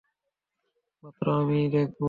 [0.83, 1.99] একমাত্র আমিই দেখবো।